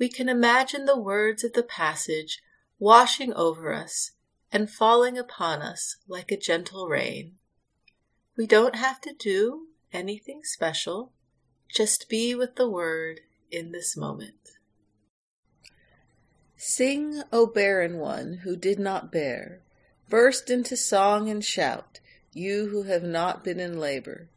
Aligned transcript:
we 0.00 0.08
can 0.08 0.30
imagine 0.30 0.86
the 0.86 0.98
words 0.98 1.44
of 1.44 1.52
the 1.52 1.62
passage 1.62 2.42
washing 2.78 3.34
over 3.34 3.72
us 3.74 4.12
and 4.50 4.70
falling 4.70 5.18
upon 5.18 5.60
us 5.60 5.98
like 6.08 6.32
a 6.32 6.38
gentle 6.38 6.88
rain. 6.88 7.34
We 8.34 8.46
don't 8.46 8.76
have 8.76 9.02
to 9.02 9.12
do 9.12 9.66
anything 9.92 10.40
special, 10.42 11.12
just 11.68 12.08
be 12.08 12.34
with 12.34 12.56
the 12.56 12.68
word 12.68 13.20
in 13.50 13.72
this 13.72 13.94
moment. 13.94 14.56
Sing, 16.56 17.22
O 17.30 17.46
barren 17.46 17.98
one 17.98 18.38
who 18.42 18.56
did 18.56 18.78
not 18.78 19.12
bear, 19.12 19.60
burst 20.08 20.48
into 20.48 20.78
song 20.78 21.28
and 21.28 21.44
shout, 21.44 22.00
you 22.32 22.68
who 22.68 22.84
have 22.84 23.02
not 23.02 23.44
been 23.44 23.60
in 23.60 23.78
labor. 23.78 24.30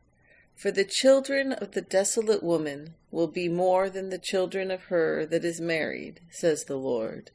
For 0.55 0.71
the 0.71 0.85
children 0.85 1.53
of 1.53 1.71
the 1.71 1.81
desolate 1.81 2.43
woman 2.43 2.95
will 3.13 3.27
be 3.27 3.47
more 3.47 3.91
than 3.91 4.09
the 4.09 4.17
children 4.17 4.71
of 4.71 4.85
her 4.85 5.23
that 5.23 5.45
is 5.45 5.61
married, 5.61 6.19
says 6.31 6.63
the 6.63 6.75
Lord. 6.75 7.29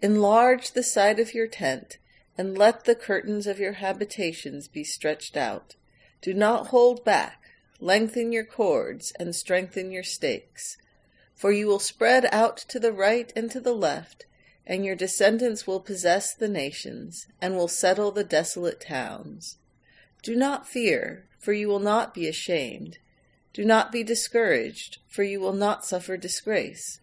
Enlarge 0.00 0.70
the 0.70 0.84
side 0.84 1.18
of 1.18 1.34
your 1.34 1.48
tent, 1.48 1.98
and 2.38 2.56
let 2.56 2.84
the 2.84 2.94
curtains 2.94 3.48
of 3.48 3.58
your 3.58 3.72
habitations 3.72 4.68
be 4.68 4.84
stretched 4.84 5.36
out. 5.36 5.74
Do 6.22 6.32
not 6.32 6.68
hold 6.68 7.04
back. 7.04 7.40
Lengthen 7.80 8.30
your 8.30 8.44
cords 8.44 9.12
and 9.18 9.34
strengthen 9.34 9.90
your 9.90 10.04
stakes. 10.04 10.78
For 11.34 11.50
you 11.50 11.66
will 11.66 11.80
spread 11.80 12.28
out 12.30 12.56
to 12.68 12.78
the 12.78 12.92
right 12.92 13.32
and 13.34 13.50
to 13.50 13.60
the 13.60 13.74
left, 13.74 14.26
and 14.64 14.84
your 14.84 14.94
descendants 14.94 15.66
will 15.66 15.80
possess 15.80 16.32
the 16.32 16.48
nations, 16.48 17.26
and 17.42 17.56
will 17.56 17.68
settle 17.68 18.12
the 18.12 18.22
desolate 18.22 18.80
towns. 18.80 19.58
Do 20.22 20.36
not 20.36 20.68
fear, 20.68 21.26
for 21.40 21.52
you 21.52 21.66
will 21.66 21.80
not 21.80 22.14
be 22.14 22.28
ashamed. 22.28 22.98
Do 23.54 23.64
not 23.64 23.92
be 23.92 24.02
discouraged, 24.02 24.98
for 25.06 25.22
you 25.22 25.38
will 25.38 25.52
not 25.52 25.84
suffer 25.84 26.16
disgrace. 26.16 26.98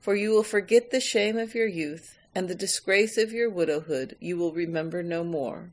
For 0.00 0.16
you 0.16 0.30
will 0.30 0.42
forget 0.42 0.90
the 0.90 0.98
shame 0.98 1.36
of 1.36 1.54
your 1.54 1.66
youth, 1.66 2.16
and 2.34 2.48
the 2.48 2.54
disgrace 2.54 3.18
of 3.18 3.32
your 3.32 3.50
widowhood 3.50 4.16
you 4.18 4.38
will 4.38 4.54
remember 4.54 5.02
no 5.02 5.22
more. 5.22 5.72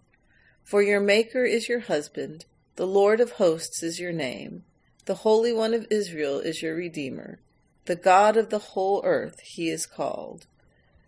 For 0.65 0.81
your 0.81 0.99
Maker 0.99 1.45
is 1.45 1.69
your 1.69 1.79
husband, 1.79 2.43
the 2.75 2.85
Lord 2.85 3.21
of 3.21 3.31
hosts 3.33 3.81
is 3.81 4.01
your 4.01 4.11
name, 4.11 4.65
the 5.05 5.15
Holy 5.15 5.53
One 5.53 5.73
of 5.73 5.87
Israel 5.89 6.39
is 6.39 6.61
your 6.61 6.75
Redeemer, 6.75 7.39
the 7.85 7.95
God 7.95 8.35
of 8.35 8.49
the 8.49 8.59
whole 8.59 9.01
earth 9.05 9.39
he 9.39 9.69
is 9.69 9.85
called. 9.85 10.45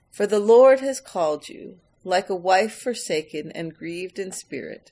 For 0.10 0.28
the 0.28 0.40
Lord 0.40 0.80
has 0.80 1.02
called 1.02 1.50
you, 1.50 1.80
like 2.06 2.30
a 2.30 2.36
wife 2.36 2.74
forsaken 2.74 3.52
and 3.52 3.76
grieved 3.76 4.18
in 4.18 4.32
spirit 4.32 4.92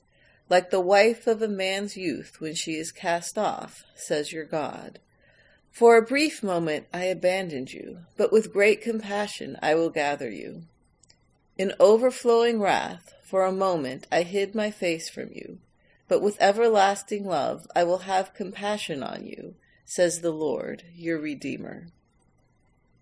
like 0.50 0.70
the 0.70 0.80
wife 0.80 1.26
of 1.26 1.42
a 1.42 1.48
man's 1.48 1.96
youth 1.96 2.40
when 2.40 2.54
she 2.54 2.72
is 2.72 2.90
cast 2.90 3.36
off, 3.36 3.84
says 3.94 4.32
your 4.32 4.44
God. 4.44 4.98
For 5.70 5.96
a 5.96 6.02
brief 6.02 6.42
moment 6.42 6.86
I 6.92 7.04
abandoned 7.04 7.72
you, 7.72 8.00
but 8.16 8.32
with 8.32 8.52
great 8.52 8.80
compassion 8.80 9.58
I 9.62 9.74
will 9.74 9.90
gather 9.90 10.30
you. 10.30 10.62
In 11.56 11.72
overflowing 11.78 12.60
wrath, 12.60 13.12
for 13.22 13.44
a 13.44 13.52
moment 13.52 14.06
I 14.10 14.22
hid 14.22 14.54
my 14.54 14.70
face 14.70 15.10
from 15.10 15.30
you, 15.32 15.58
but 16.08 16.22
with 16.22 16.40
everlasting 16.40 17.26
love 17.26 17.66
I 17.76 17.84
will 17.84 17.98
have 17.98 18.34
compassion 18.34 19.02
on 19.02 19.26
you, 19.26 19.54
says 19.84 20.20
the 20.20 20.32
Lord, 20.32 20.84
your 20.94 21.18
Redeemer. 21.18 21.88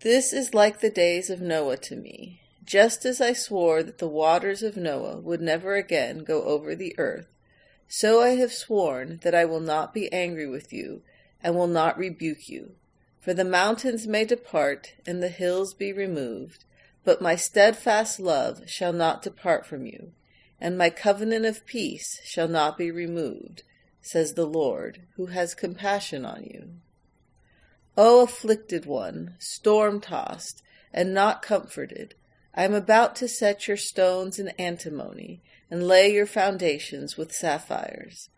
This 0.01 0.33
is 0.33 0.53
like 0.53 0.81
the 0.81 0.91
days 0.91 1.31
of 1.31 1.41
Noah 1.41 1.79
to 1.79 1.97
me. 1.97 2.41
Just 2.65 3.05
as 3.05 3.21
I 3.21 3.33
swore 3.33 3.83
that 3.83 3.99
the 3.99 4.09
waters 4.09 4.63
of 4.63 4.77
Noah 4.77 5.19
would 5.19 5.41
never 5.41 5.77
again 5.77 6.25
go 6.25 6.43
over 6.43 6.75
the 6.75 6.95
earth, 6.99 7.29
so 7.89 8.21
I 8.21 8.31
have 8.31 8.53
sworn 8.53 9.21
that 9.23 9.35
I 9.35 9.45
will 9.45 9.61
not 9.61 9.95
be 9.95 10.13
angry 10.13 10.47
with 10.47 10.73
you, 10.73 11.03
and 11.43 11.55
will 11.55 11.67
not 11.67 11.99
rebuke 11.99 12.49
you. 12.49 12.73
For 13.21 13.35
the 13.35 13.45
mountains 13.45 14.07
may 14.07 14.25
depart, 14.25 14.95
and 15.07 15.23
the 15.23 15.29
hills 15.29 15.75
be 15.75 15.93
removed, 15.93 16.65
but 17.05 17.23
my 17.23 17.37
steadfast 17.37 18.19
love 18.19 18.63
shall 18.69 18.93
not 18.93 19.23
depart 19.23 19.67
from 19.67 19.87
you, 19.87 20.13
and 20.61 20.77
my 20.77 20.91
covenant 20.91 21.45
of 21.45 21.67
peace 21.67 22.21
shall 22.25 22.49
not 22.49 22.77
be 22.77 22.91
removed, 22.91 23.63
says 24.01 24.35
the 24.35 24.47
Lord, 24.47 25.03
who 25.17 25.27
has 25.27 25.55
compassion 25.55 26.25
on 26.25 26.45
you. 26.45 26.71
O 27.97 28.23
afflicted 28.23 28.87
one, 28.87 29.37
storm 29.39 30.01
tossed, 30.01 30.63
and 30.93 31.15
not 31.15 31.43
comforted, 31.43 32.15
I 32.55 32.65
am 32.65 32.75
about 32.75 33.17
to 33.17 33.29
set 33.29 33.69
your 33.69 33.77
stones 33.77 34.39
in 34.39 34.49
antimony, 34.59 35.43
and 35.71 35.87
lay 35.87 36.13
your 36.13 36.27
foundations 36.27 37.17
with 37.17 37.33
sapphires. 37.33 38.29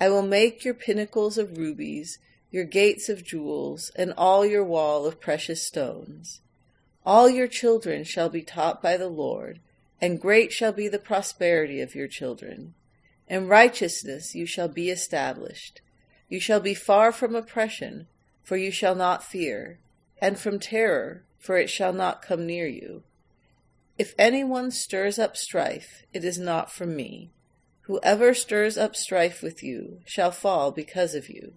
I 0.00 0.08
will 0.08 0.22
make 0.22 0.64
your 0.64 0.74
pinnacles 0.74 1.36
of 1.36 1.58
rubies, 1.58 2.18
your 2.50 2.64
gates 2.64 3.08
of 3.08 3.24
jewels, 3.24 3.90
and 3.96 4.12
all 4.16 4.46
your 4.46 4.64
wall 4.64 5.06
of 5.06 5.20
precious 5.20 5.66
stones. 5.66 6.40
All 7.04 7.28
your 7.28 7.48
children 7.48 8.04
shall 8.04 8.28
be 8.28 8.42
taught 8.42 8.82
by 8.82 8.96
the 8.96 9.08
Lord, 9.08 9.60
and 10.00 10.20
great 10.20 10.52
shall 10.52 10.72
be 10.72 10.88
the 10.88 10.98
prosperity 10.98 11.80
of 11.80 11.94
your 11.94 12.08
children. 12.08 12.74
In 13.28 13.46
righteousness 13.46 14.34
you 14.34 14.46
shall 14.46 14.68
be 14.68 14.90
established. 14.90 15.80
You 16.28 16.40
shall 16.40 16.60
be 16.60 16.74
far 16.74 17.12
from 17.12 17.34
oppression, 17.34 18.06
for 18.42 18.56
you 18.56 18.70
shall 18.70 18.94
not 18.94 19.22
fear, 19.22 19.78
and 20.20 20.38
from 20.38 20.58
terror, 20.58 21.24
for 21.38 21.56
it 21.56 21.70
shall 21.70 21.92
not 21.92 22.22
come 22.22 22.46
near 22.46 22.66
you. 22.66 23.02
If 24.00 24.14
anyone 24.18 24.70
stirs 24.70 25.18
up 25.18 25.36
strife, 25.36 26.04
it 26.14 26.24
is 26.24 26.38
not 26.38 26.72
from 26.72 26.96
me. 26.96 27.32
Whoever 27.82 28.32
stirs 28.32 28.78
up 28.78 28.96
strife 28.96 29.42
with 29.42 29.62
you 29.62 30.00
shall 30.06 30.30
fall 30.30 30.70
because 30.70 31.14
of 31.14 31.28
you. 31.28 31.52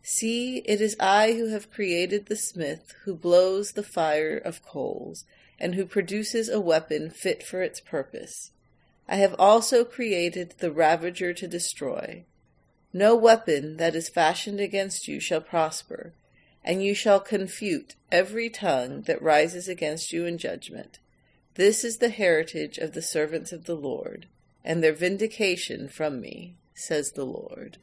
See, 0.00 0.58
it 0.58 0.80
is 0.80 0.94
I 1.00 1.32
who 1.32 1.48
have 1.48 1.72
created 1.72 2.26
the 2.26 2.36
smith 2.36 2.94
who 3.02 3.16
blows 3.16 3.72
the 3.72 3.82
fire 3.82 4.38
of 4.38 4.64
coals, 4.64 5.24
and 5.58 5.74
who 5.74 5.86
produces 5.86 6.48
a 6.48 6.60
weapon 6.60 7.10
fit 7.10 7.42
for 7.42 7.62
its 7.62 7.80
purpose. 7.80 8.52
I 9.08 9.16
have 9.16 9.34
also 9.36 9.84
created 9.84 10.54
the 10.58 10.70
ravager 10.70 11.34
to 11.34 11.48
destroy. 11.48 12.26
No 12.92 13.16
weapon 13.16 13.76
that 13.78 13.96
is 13.96 14.08
fashioned 14.08 14.60
against 14.60 15.08
you 15.08 15.18
shall 15.18 15.40
prosper, 15.40 16.14
and 16.62 16.80
you 16.84 16.94
shall 16.94 17.18
confute 17.18 17.96
every 18.12 18.50
tongue 18.50 19.02
that 19.08 19.20
rises 19.20 19.66
against 19.66 20.12
you 20.12 20.26
in 20.26 20.38
judgment. 20.38 21.00
This 21.56 21.84
is 21.84 21.96
the 21.96 22.10
heritage 22.10 22.76
of 22.76 22.92
the 22.92 23.00
servants 23.00 23.50
of 23.50 23.64
the 23.64 23.74
Lord, 23.74 24.26
and 24.62 24.84
their 24.84 24.92
vindication 24.92 25.88
from 25.88 26.20
me, 26.20 26.54
says 26.74 27.12
the 27.12 27.24
Lord. 27.24 27.78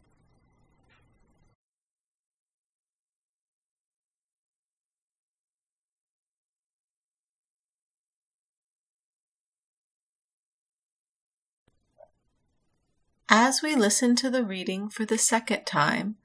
As 13.28 13.64
we 13.64 13.76
listen 13.76 14.16
to 14.18 14.30
the 14.30 14.44
reading 14.44 14.88
for 14.88 15.04
the 15.04 15.18
second 15.18 15.66
time, 15.66 16.18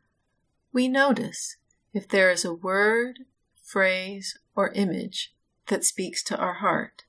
we 0.71 0.87
notice 0.87 1.57
if 1.95 2.07
there 2.07 2.31
is 2.31 2.45
a 2.45 2.53
word, 2.53 3.21
phrase, 3.63 4.39
or 4.55 4.71
image 4.73 5.33
that 5.69 5.83
speaks 5.83 6.23
to 6.25 6.37
our 6.37 6.55
heart. 6.55 7.05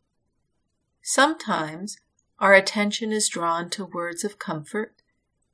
Sometimes 1.12 1.98
our 2.38 2.54
attention 2.54 3.12
is 3.12 3.30
drawn 3.30 3.72
to 3.72 3.84
words 3.84 4.24
of 4.24 4.38
comfort 4.38 5.02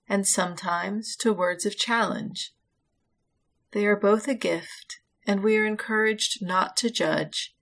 and 0.05 0.27
sometimes 0.27 1.15
to 1.15 1.31
words 1.31 1.65
of 1.65 1.77
challenge. 1.77 2.53
They 3.71 3.85
are 3.85 3.95
both 3.95 4.27
a 4.27 4.33
gift, 4.33 4.99
and 5.25 5.41
we 5.41 5.55
are 5.55 5.65
encouraged 5.65 6.45
not 6.45 6.75
to 6.75 6.89
judge 6.89 7.55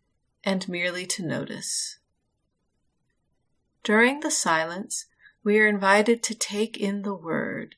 and 0.44 0.68
merely 0.68 1.06
to 1.06 1.24
notice. 1.24 2.00
During 3.84 4.22
the 4.22 4.32
silence, 4.32 5.06
we 5.44 5.60
are 5.60 5.68
invited 5.68 6.24
to 6.24 6.34
take 6.34 6.76
in 6.78 7.04
the 7.04 7.14
word 7.14 7.76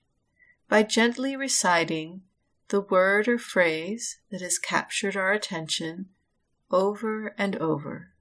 by 0.69 0.83
gently 0.83 1.35
reciting 1.35 2.21
the 2.69 2.79
word 2.79 3.27
or 3.27 3.37
phrase 3.37 4.19
that 4.31 4.39
has 4.39 4.59
captured 4.59 5.17
our 5.17 5.33
attention 5.33 6.05
over 6.71 7.35
and 7.37 7.57
over, 7.57 8.13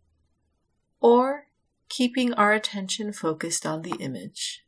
or 1.00 1.46
keeping 1.88 2.32
our 2.34 2.52
attention 2.52 3.12
focused 3.12 3.64
on 3.64 3.82
the 3.82 3.96
image. 4.00 4.64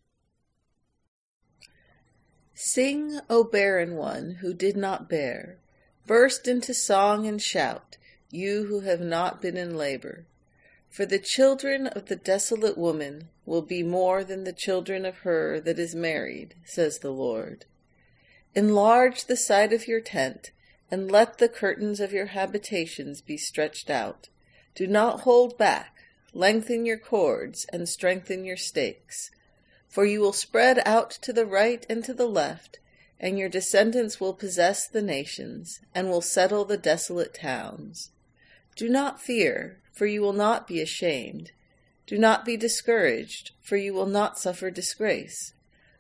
Sing, 2.55 3.21
O 3.29 3.45
barren 3.45 3.97
one 3.97 4.39
who 4.41 4.55
did 4.55 4.77
not 4.77 5.09
bear, 5.09 5.59
burst 6.07 6.49
into 6.49 6.73
song 6.73 7.27
and 7.27 7.43
shout, 7.43 7.99
you 8.31 8.65
who 8.65 8.81
have 8.81 9.01
not 9.01 9.43
been 9.43 9.57
in 9.57 9.77
labor. 9.77 10.27
For 10.89 11.05
the 11.05 11.19
children 11.19 11.87
of 11.89 12.07
the 12.07 12.17
desolate 12.17 12.79
woman 12.79 13.29
will 13.45 13.63
be 13.63 13.83
more 13.83 14.25
than 14.25 14.45
the 14.45 14.53
children 14.53 15.05
of 15.05 15.19
her 15.19 15.61
that 15.61 15.79
is 15.79 15.95
married, 15.95 16.55
says 16.65 17.01
the 17.01 17.11
Lord. 17.11 17.67
Enlarge 18.55 19.27
the 19.27 19.37
side 19.37 19.75
of 19.75 19.87
your 19.87 20.01
tent, 20.01 20.53
and 20.91 21.11
let 21.11 21.37
the 21.37 21.49
curtains 21.49 22.01
of 22.01 22.13
your 22.13 22.27
habitations 22.27 23.21
be 23.21 23.37
stretched 23.37 23.91
out. 23.91 24.29
Do 24.75 24.87
not 24.87 25.21
hold 25.21 25.59
back. 25.59 25.96
Lengthen 26.37 26.85
your 26.85 26.99
cords, 26.99 27.65
and 27.73 27.89
strengthen 27.89 28.45
your 28.45 28.59
stakes. 28.59 29.31
For 29.89 30.05
you 30.05 30.21
will 30.21 30.35
spread 30.35 30.83
out 30.85 31.11
to 31.23 31.33
the 31.33 31.47
right 31.47 31.87
and 31.89 32.05
to 32.05 32.13
the 32.13 32.29
left, 32.29 32.79
and 33.19 33.39
your 33.39 33.49
descendants 33.49 34.21
will 34.21 34.35
possess 34.35 34.87
the 34.87 35.01
nations, 35.01 35.81
and 35.95 36.11
will 36.11 36.21
settle 36.21 36.67
the 36.67 36.77
desolate 36.77 37.33
towns. 37.33 38.11
Do 38.77 38.91
not 38.91 39.19
fear, 39.19 39.81
for 39.95 40.05
you 40.05 40.21
will 40.21 40.35
not 40.35 40.69
be 40.69 40.83
ashamed. 40.83 41.53
Do 42.07 42.19
not 42.19 42.45
be 42.45 42.59
discouraged, 42.59 43.53
for 43.63 43.79
you 43.79 43.95
will 43.95 44.05
not 44.05 44.39
suffer 44.39 44.71
disgrace. 44.71 45.55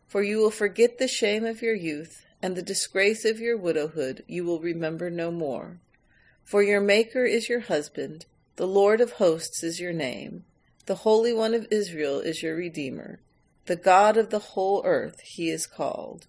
For 0.06 0.22
you 0.22 0.36
will 0.36 0.50
forget 0.50 0.98
the 0.98 1.08
shame 1.08 1.46
of 1.46 1.62
your 1.62 1.74
youth, 1.74 2.26
and 2.42 2.54
the 2.54 2.62
disgrace 2.62 3.24
of 3.24 3.40
your 3.40 3.56
widowhood 3.56 4.22
you 4.26 4.44
will 4.44 4.60
remember 4.60 5.08
no 5.08 5.30
more. 5.30 5.78
For 6.44 6.62
your 6.62 6.82
Maker 6.82 7.24
is 7.24 7.48
your 7.48 7.60
husband, 7.60 8.26
the 8.56 8.66
Lord 8.66 9.00
of 9.00 9.12
hosts 9.12 9.62
is 9.62 9.80
your 9.80 9.92
name, 9.92 10.44
the 10.86 10.96
Holy 10.96 11.32
One 11.32 11.54
of 11.54 11.66
Israel 11.70 12.20
is 12.20 12.42
your 12.42 12.56
Redeemer, 12.56 13.20
the 13.66 13.76
God 13.76 14.16
of 14.16 14.30
the 14.30 14.38
whole 14.38 14.82
earth 14.84 15.20
he 15.20 15.50
is 15.50 15.66
called. 15.66 16.26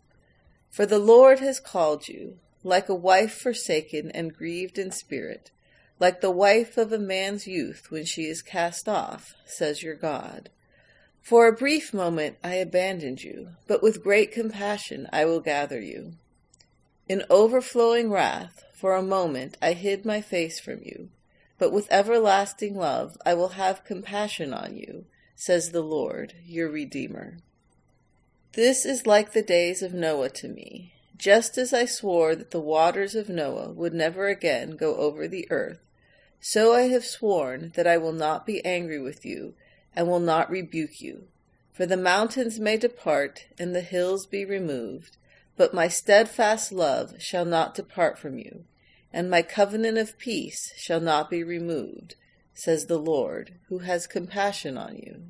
For 0.69 0.85
the 0.85 1.00
Lord 1.00 1.39
has 1.39 1.59
called 1.59 2.07
you, 2.07 2.39
like 2.63 2.89
a 2.89 2.95
wife 2.95 3.33
forsaken 3.33 4.12
and 4.12 4.33
grieved 4.33 4.77
in 4.77 4.91
spirit 4.91 5.51
like 6.00 6.21
the 6.21 6.31
wife 6.31 6.77
of 6.77 6.91
a 6.91 7.00
man's 7.00 7.47
youth 7.47 7.89
when 7.89 8.06
she 8.06 8.24
is 8.24 8.41
cast 8.41 8.88
off, 8.88 9.33
says 9.45 9.81
your 9.81 9.95
God. 9.95 10.50
For 11.21 11.47
a 11.47 11.56
brief 11.56 11.94
moment 11.94 12.38
I 12.44 12.56
abandoned 12.56 13.21
you, 13.21 13.50
but 13.68 13.81
with 13.81 14.03
great 14.03 14.31
compassion 14.31 15.07
I 15.12 15.25
will 15.25 15.39
gather 15.39 15.81
you. 15.81 16.13
In 17.09 17.24
overflowing 17.29 18.12
wrath, 18.12 18.63
for 18.74 18.95
a 18.95 19.01
moment 19.01 19.57
I 19.62 19.74
hid 19.74 20.06
my 20.06 20.21
face 20.21 20.59
from 20.59 20.81
you, 20.83 21.09
but 21.57 21.71
with 21.71 21.88
everlasting 21.92 22.75
love 22.75 23.18
I 23.25 23.33
will 23.33 23.50
have 23.50 23.83
compassion 23.83 24.54
on 24.54 24.75
you, 24.75 25.06
says 25.36 25.71
the 25.71 25.81
Lord, 25.81 26.33
your 26.45 26.69
Redeemer. 26.69 27.38
This 28.54 28.86
is 28.86 29.06
like 29.06 29.33
the 29.33 29.42
days 29.42 29.81
of 29.81 29.94
Noah 29.94 30.30
to 30.31 30.48
me. 30.48 30.94
Just 31.15 31.57
as 31.57 31.74
I 31.74 31.86
swore 31.86 32.36
that 32.36 32.51
the 32.51 32.62
waters 32.62 33.15
of 33.15 33.30
Noah 33.30 33.71
would 33.71 33.94
never 33.94 34.27
again 34.27 34.75
go 34.75 34.96
over 34.96 35.27
the 35.27 35.48
earth, 35.50 35.79
so 36.39 36.74
I 36.74 36.84
have 36.84 37.05
sworn 37.05 37.72
that 37.75 37.88
I 37.88 37.98
will 37.98 38.13
not 38.13 38.46
be 38.46 38.63
angry 38.63 39.00
with 39.00 39.25
you, 39.25 39.55
and 39.96 40.08
will 40.08 40.20
not 40.20 40.50
rebuke 40.50 41.01
you. 41.01 41.27
For 41.74 41.86
the 41.86 41.98
mountains 41.98 42.60
may 42.60 42.77
depart, 42.77 43.46
and 43.60 43.75
the 43.75 43.81
hills 43.81 44.25
be 44.27 44.46
removed, 44.46 45.17
but 45.55 45.74
my 45.74 45.88
steadfast 45.88 46.72
love 46.72 47.15
shall 47.20 47.46
not 47.46 47.74
depart 47.74 48.20
from 48.20 48.38
you, 48.38 48.65
and 49.17 49.31
my 49.31 49.41
covenant 49.41 49.97
of 49.97 50.15
peace 50.19 50.71
shall 50.77 51.00
not 51.00 51.27
be 51.27 51.43
removed, 51.43 52.13
says 52.53 52.86
the 52.86 53.00
Lord, 53.00 53.55
who 53.67 53.79
has 53.79 54.05
compassion 54.05 54.77
on 54.77 54.95
you. 54.95 55.24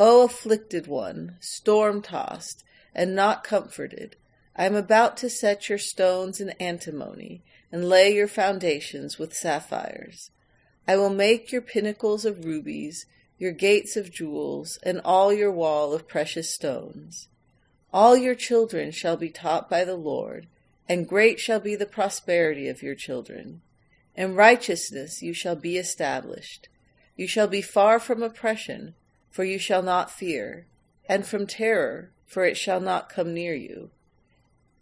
O 0.00 0.24
afflicted 0.24 0.88
one, 0.88 1.36
storm 1.38 2.02
tossed, 2.02 2.64
and 2.92 3.14
not 3.14 3.44
comforted, 3.44 4.16
I 4.56 4.66
am 4.66 4.74
about 4.74 5.16
to 5.18 5.30
set 5.30 5.68
your 5.68 5.78
stones 5.78 6.40
in 6.40 6.50
antimony, 6.58 7.44
and 7.70 7.88
lay 7.88 8.12
your 8.12 8.26
foundations 8.26 9.16
with 9.16 9.32
sapphires. 9.32 10.32
I 10.88 10.96
will 10.96 11.10
make 11.10 11.52
your 11.52 11.62
pinnacles 11.62 12.24
of 12.24 12.44
rubies, 12.44 13.06
your 13.38 13.52
gates 13.52 13.96
of 13.96 14.10
jewels, 14.10 14.76
and 14.82 15.00
all 15.04 15.32
your 15.32 15.52
wall 15.52 15.94
of 15.94 16.08
precious 16.08 16.52
stones. 16.52 17.28
All 17.92 18.16
your 18.16 18.34
children 18.34 18.90
shall 18.90 19.16
be 19.16 19.30
taught 19.30 19.70
by 19.70 19.84
the 19.84 19.94
Lord, 19.94 20.48
and 20.88 21.08
great 21.08 21.40
shall 21.40 21.60
be 21.60 21.74
the 21.74 21.86
prosperity 21.86 22.68
of 22.68 22.82
your 22.82 22.94
children. 22.94 23.60
In 24.14 24.34
righteousness 24.34 25.22
you 25.22 25.32
shall 25.32 25.56
be 25.56 25.76
established. 25.76 26.68
You 27.16 27.26
shall 27.26 27.48
be 27.48 27.62
far 27.62 27.98
from 27.98 28.22
oppression, 28.22 28.94
for 29.30 29.44
you 29.44 29.58
shall 29.58 29.82
not 29.82 30.10
fear, 30.10 30.66
and 31.08 31.26
from 31.26 31.46
terror, 31.46 32.10
for 32.24 32.44
it 32.44 32.56
shall 32.56 32.80
not 32.80 33.08
come 33.08 33.34
near 33.34 33.54
you. 33.54 33.90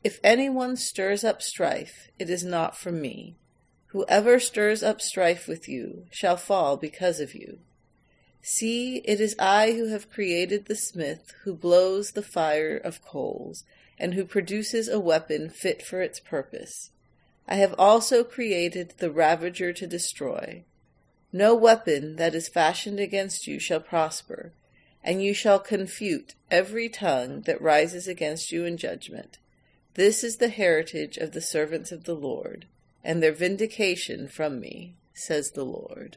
If 0.02 0.20
anyone 0.22 0.76
stirs 0.76 1.24
up 1.24 1.40
strife, 1.40 2.08
it 2.18 2.28
is 2.28 2.44
not 2.44 2.76
from 2.76 3.00
me. 3.00 3.36
Whoever 3.86 4.38
stirs 4.38 4.82
up 4.82 5.00
strife 5.00 5.48
with 5.48 5.68
you 5.68 6.06
shall 6.10 6.36
fall 6.36 6.76
because 6.76 7.20
of 7.20 7.34
you. 7.34 7.60
See, 8.42 8.96
it 9.06 9.20
is 9.20 9.34
I 9.38 9.72
who 9.72 9.88
have 9.88 10.10
created 10.10 10.66
the 10.66 10.76
smith 10.76 11.32
who 11.44 11.54
blows 11.54 12.10
the 12.10 12.22
fire 12.22 12.76
of 12.76 13.02
coals, 13.02 13.64
and 13.98 14.14
who 14.14 14.24
produces 14.24 14.88
a 14.88 15.00
weapon 15.00 15.48
fit 15.48 15.82
for 15.82 16.00
its 16.00 16.20
purpose. 16.20 16.90
I 17.46 17.56
have 17.56 17.74
also 17.78 18.24
created 18.24 18.94
the 18.98 19.10
ravager 19.10 19.72
to 19.72 19.86
destroy. 19.86 20.64
No 21.32 21.54
weapon 21.54 22.16
that 22.16 22.34
is 22.34 22.48
fashioned 22.48 23.00
against 23.00 23.46
you 23.46 23.58
shall 23.58 23.80
prosper, 23.80 24.52
and 25.02 25.22
you 25.22 25.34
shall 25.34 25.58
confute 25.58 26.34
every 26.50 26.88
tongue 26.88 27.42
that 27.42 27.60
rises 27.60 28.08
against 28.08 28.50
you 28.50 28.64
in 28.64 28.76
judgment. 28.76 29.38
This 29.94 30.24
is 30.24 30.38
the 30.38 30.48
heritage 30.48 31.16
of 31.18 31.32
the 31.32 31.40
servants 31.40 31.92
of 31.92 32.04
the 32.04 32.14
Lord, 32.14 32.66
and 33.04 33.22
their 33.22 33.32
vindication 33.32 34.28
from 34.28 34.60
me, 34.60 34.96
says 35.12 35.50
the 35.50 35.64
Lord. 35.64 36.16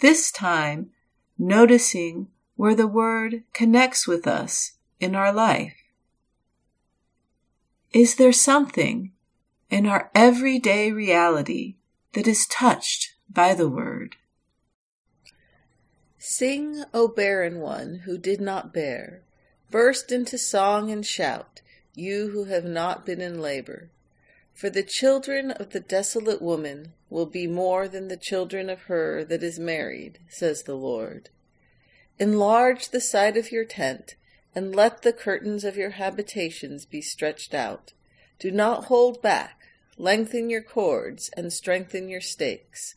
this 0.00 0.30
time, 0.30 0.90
noticing 1.38 2.28
where 2.56 2.74
the 2.74 2.86
word 2.86 3.44
connects 3.52 4.06
with 4.06 4.26
us 4.26 4.72
in 5.00 5.14
our 5.14 5.32
life. 5.32 5.74
Is 7.92 8.16
there 8.16 8.32
something 8.32 9.12
in 9.70 9.86
our 9.86 10.10
everyday 10.14 10.92
reality 10.92 11.76
that 12.12 12.26
is 12.26 12.46
touched 12.46 13.14
by 13.30 13.54
the 13.54 13.68
word? 13.68 14.16
Sing, 16.18 16.84
O 16.92 17.08
barren 17.08 17.60
one 17.60 18.02
who 18.04 18.18
did 18.18 18.40
not 18.40 18.74
bear. 18.74 19.22
Burst 19.70 20.10
into 20.10 20.36
song 20.36 20.90
and 20.90 21.06
shout, 21.06 21.60
you 21.94 22.30
who 22.30 22.44
have 22.44 22.64
not 22.64 23.06
been 23.06 23.20
in 23.20 23.40
labor. 23.40 23.90
For 24.58 24.70
the 24.70 24.82
children 24.82 25.52
of 25.52 25.70
the 25.70 25.78
desolate 25.78 26.42
woman 26.42 26.92
will 27.08 27.26
be 27.26 27.46
more 27.46 27.86
than 27.86 28.08
the 28.08 28.16
children 28.16 28.68
of 28.68 28.82
her 28.82 29.22
that 29.22 29.44
is 29.44 29.56
married, 29.56 30.18
says 30.28 30.64
the 30.64 30.74
Lord. 30.74 31.28
Enlarge 32.18 32.88
the 32.88 33.00
side 33.00 33.36
of 33.36 33.52
your 33.52 33.64
tent, 33.64 34.16
and 34.56 34.74
let 34.74 35.02
the 35.02 35.12
curtains 35.12 35.62
of 35.62 35.76
your 35.76 35.90
habitations 35.90 36.86
be 36.86 37.00
stretched 37.00 37.54
out. 37.54 37.92
Do 38.40 38.50
not 38.50 38.86
hold 38.86 39.22
back. 39.22 39.60
Lengthen 39.96 40.50
your 40.50 40.62
cords 40.62 41.30
and 41.36 41.52
strengthen 41.52 42.08
your 42.08 42.20
stakes. 42.20 42.96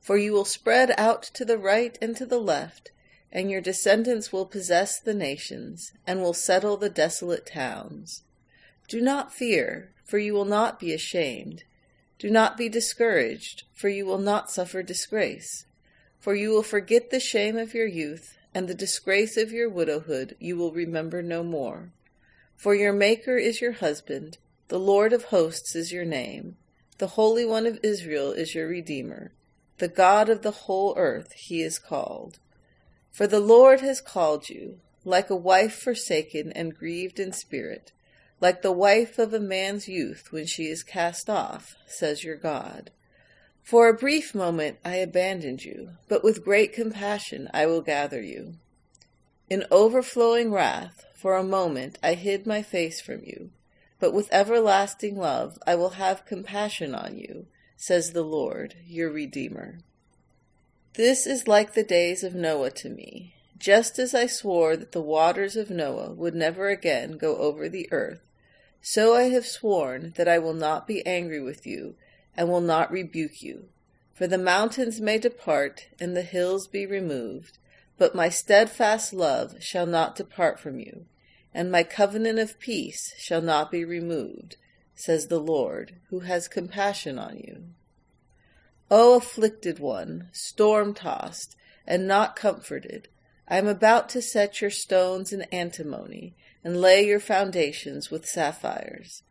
For 0.00 0.16
you 0.16 0.32
will 0.32 0.44
spread 0.44 0.92
out 0.98 1.22
to 1.34 1.44
the 1.44 1.56
right 1.56 1.96
and 2.02 2.16
to 2.16 2.26
the 2.26 2.40
left, 2.40 2.90
and 3.30 3.48
your 3.48 3.60
descendants 3.60 4.32
will 4.32 4.44
possess 4.44 4.98
the 4.98 5.14
nations, 5.14 5.92
and 6.04 6.20
will 6.20 6.34
settle 6.34 6.76
the 6.76 6.90
desolate 6.90 7.46
towns. 7.46 8.24
Do 8.88 9.00
not 9.00 9.32
fear, 9.32 9.92
for 10.06 10.18
you 10.18 10.32
will 10.32 10.44
not 10.44 10.78
be 10.78 10.92
ashamed. 10.92 11.64
Do 12.18 12.30
not 12.30 12.56
be 12.56 12.68
discouraged, 12.68 13.64
for 13.74 13.88
you 13.88 14.06
will 14.06 14.18
not 14.18 14.50
suffer 14.50 14.82
disgrace. 14.82 15.66
For 16.20 16.34
you 16.34 16.50
will 16.50 16.62
forget 16.62 17.10
the 17.10 17.20
shame 17.20 17.58
of 17.58 17.74
your 17.74 17.86
youth, 17.86 18.38
and 18.54 18.68
the 18.68 18.74
disgrace 18.74 19.36
of 19.36 19.52
your 19.52 19.68
widowhood 19.68 20.36
you 20.38 20.56
will 20.56 20.72
remember 20.72 21.22
no 21.22 21.42
more. 21.42 21.90
For 22.56 22.74
your 22.74 22.92
Maker 22.92 23.36
is 23.36 23.60
your 23.60 23.72
husband, 23.72 24.38
the 24.68 24.78
Lord 24.78 25.12
of 25.12 25.24
hosts 25.24 25.74
is 25.74 25.92
your 25.92 26.04
name, 26.04 26.56
the 26.98 27.08
Holy 27.08 27.44
One 27.44 27.66
of 27.66 27.80
Israel 27.82 28.30
is 28.30 28.54
your 28.54 28.68
Redeemer, 28.68 29.32
the 29.78 29.88
God 29.88 30.28
of 30.28 30.42
the 30.42 30.52
whole 30.52 30.94
earth 30.96 31.32
he 31.32 31.62
is 31.62 31.78
called. 31.78 32.38
For 33.10 33.26
the 33.26 33.40
Lord 33.40 33.80
has 33.80 34.00
called 34.00 34.48
you, 34.48 34.78
like 35.04 35.30
a 35.30 35.36
wife 35.36 35.74
forsaken 35.74 36.52
and 36.52 36.74
grieved 36.74 37.20
in 37.20 37.32
spirit 37.32 37.92
like 38.40 38.62
the 38.62 38.72
wife 38.72 39.18
of 39.18 39.32
a 39.32 39.40
man's 39.40 39.88
youth 39.88 40.28
when 40.30 40.46
she 40.46 40.64
is 40.64 40.82
cast 40.82 41.30
off, 41.30 41.74
says 41.86 42.22
your 42.22 42.36
God. 42.36 42.90
For 43.62 43.88
a 43.88 43.94
brief 43.94 44.34
moment 44.34 44.78
I 44.84 44.96
abandoned 44.96 45.64
you, 45.64 45.90
but 46.08 46.22
with 46.22 46.44
great 46.44 46.72
compassion 46.72 47.48
I 47.52 47.66
will 47.66 47.80
gather 47.80 48.20
you. 48.20 48.54
In 49.48 49.64
overflowing 49.70 50.52
wrath, 50.52 51.04
for 51.14 51.36
a 51.36 51.42
moment 51.42 51.98
I 52.02 52.14
hid 52.14 52.46
my 52.46 52.62
face 52.62 53.00
from 53.00 53.22
you, 53.24 53.50
but 53.98 54.12
with 54.12 54.28
everlasting 54.32 55.16
love 55.16 55.58
I 55.66 55.74
will 55.74 55.90
have 55.90 56.26
compassion 56.26 56.94
on 56.94 57.16
you, 57.16 57.46
says 57.76 58.12
the 58.12 58.22
Lord, 58.22 58.74
your 58.86 59.10
Redeemer. 59.10 59.78
This 60.94 61.26
is 61.26 61.48
like 61.48 61.74
the 61.74 61.82
days 61.82 62.22
of 62.22 62.34
Noah 62.34 62.70
to 62.70 62.88
me. 62.88 63.34
Just 63.58 63.98
as 63.98 64.14
I 64.14 64.26
swore 64.26 64.76
that 64.76 64.92
the 64.92 65.00
waters 65.00 65.56
of 65.56 65.70
Noah 65.70 66.12
would 66.12 66.34
never 66.34 66.68
again 66.68 67.16
go 67.16 67.36
over 67.36 67.68
the 67.68 67.88
earth, 67.90 68.25
so 68.88 69.16
I 69.16 69.24
have 69.30 69.44
sworn 69.44 70.12
that 70.14 70.28
I 70.28 70.38
will 70.38 70.54
not 70.54 70.86
be 70.86 71.04
angry 71.04 71.42
with 71.42 71.66
you, 71.66 71.96
and 72.36 72.48
will 72.48 72.60
not 72.60 72.92
rebuke 72.92 73.42
you. 73.42 73.64
For 74.14 74.28
the 74.28 74.38
mountains 74.38 75.00
may 75.00 75.18
depart, 75.18 75.88
and 75.98 76.16
the 76.16 76.22
hills 76.22 76.68
be 76.68 76.86
removed, 76.86 77.58
but 77.98 78.14
my 78.14 78.28
steadfast 78.28 79.12
love 79.12 79.56
shall 79.58 79.86
not 79.86 80.14
depart 80.14 80.60
from 80.60 80.78
you, 80.78 81.06
and 81.52 81.68
my 81.68 81.82
covenant 81.82 82.38
of 82.38 82.60
peace 82.60 83.12
shall 83.18 83.42
not 83.42 83.72
be 83.72 83.84
removed, 83.84 84.56
says 84.94 85.26
the 85.26 85.40
Lord, 85.40 85.96
who 86.10 86.20
has 86.20 86.46
compassion 86.46 87.18
on 87.18 87.38
you. 87.38 87.64
O 88.88 89.16
afflicted 89.16 89.80
one, 89.80 90.28
storm 90.30 90.94
tossed, 90.94 91.56
and 91.88 92.06
not 92.06 92.36
comforted, 92.36 93.08
I 93.48 93.58
am 93.58 93.66
about 93.66 94.08
to 94.10 94.22
set 94.22 94.60
your 94.60 94.70
stones 94.70 95.32
in 95.32 95.42
antimony, 95.50 96.36
and 96.66 96.80
lay 96.80 97.06
your 97.06 97.20
foundations 97.20 98.10
with 98.10 98.26
sapphires. 98.26 99.22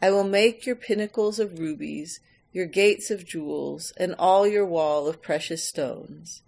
I 0.00 0.10
will 0.10 0.24
make 0.24 0.64
your 0.64 0.74
pinnacles 0.74 1.38
of 1.38 1.58
rubies, 1.58 2.20
your 2.50 2.64
gates 2.64 3.10
of 3.10 3.26
jewels, 3.26 3.92
and 3.98 4.14
all 4.18 4.48
your 4.48 4.64
wall 4.64 5.06
of 5.06 5.20
precious 5.20 5.68
stones. 5.68 6.40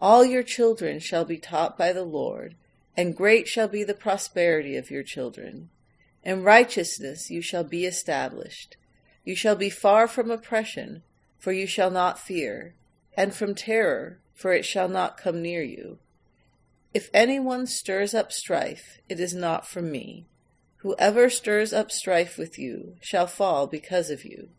All 0.00 0.24
your 0.24 0.44
children 0.44 1.00
shall 1.00 1.24
be 1.24 1.36
taught 1.36 1.76
by 1.76 1.92
the 1.92 2.04
Lord, 2.04 2.54
and 2.96 3.16
great 3.16 3.48
shall 3.48 3.66
be 3.66 3.82
the 3.82 3.92
prosperity 3.92 4.76
of 4.76 4.88
your 4.88 5.02
children. 5.02 5.68
In 6.22 6.44
righteousness 6.44 7.28
you 7.28 7.42
shall 7.42 7.64
be 7.64 7.84
established. 7.84 8.76
You 9.24 9.34
shall 9.34 9.56
be 9.56 9.68
far 9.68 10.06
from 10.06 10.30
oppression, 10.30 11.02
for 11.40 11.50
you 11.50 11.66
shall 11.66 11.90
not 11.90 12.20
fear, 12.20 12.76
and 13.16 13.34
from 13.34 13.56
terror, 13.56 14.20
for 14.32 14.52
it 14.52 14.64
shall 14.64 14.88
not 14.88 15.16
come 15.16 15.42
near 15.42 15.64
you. 15.64 15.98
If 16.94 17.08
anyone 17.14 17.66
stirs 17.66 18.12
up 18.12 18.32
strife, 18.32 19.00
it 19.08 19.18
is 19.18 19.34
not 19.34 19.66
from 19.66 19.90
me. 19.90 20.26
Whoever 20.78 21.30
stirs 21.30 21.72
up 21.72 21.90
strife 21.90 22.36
with 22.36 22.58
you 22.58 22.96
shall 23.00 23.26
fall 23.26 23.66
because 23.66 24.10
of 24.10 24.24
you. 24.24 24.50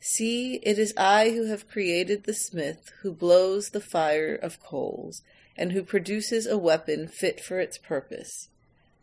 See, 0.00 0.60
it 0.62 0.78
is 0.78 0.94
I 0.96 1.30
who 1.30 1.46
have 1.46 1.68
created 1.68 2.24
the 2.24 2.32
smith 2.32 2.90
who 3.02 3.12
blows 3.12 3.70
the 3.70 3.80
fire 3.80 4.34
of 4.34 4.62
coals, 4.62 5.22
and 5.56 5.72
who 5.72 5.82
produces 5.82 6.46
a 6.46 6.56
weapon 6.56 7.06
fit 7.06 7.40
for 7.40 7.60
its 7.60 7.76
purpose. 7.76 8.48